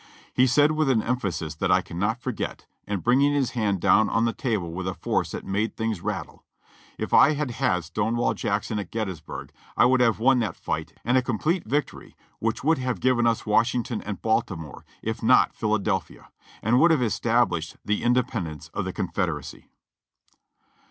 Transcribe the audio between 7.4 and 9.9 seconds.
had Stonewall Jackson at Gettysburg I